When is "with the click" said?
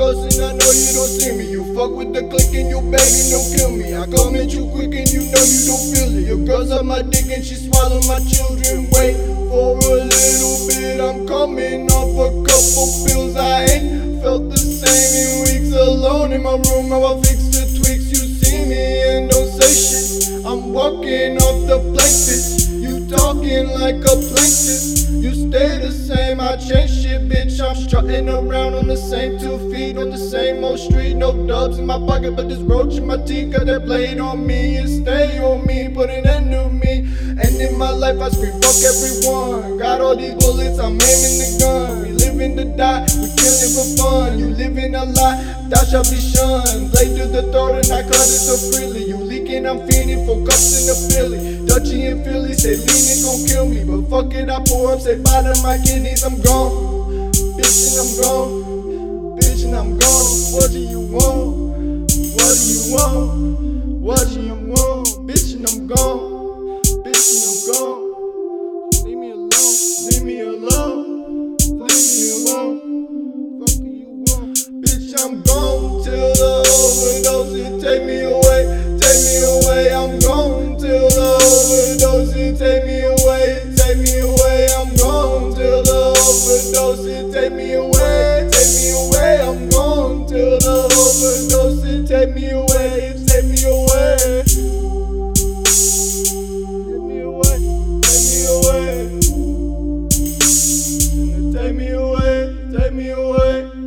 1.92-2.48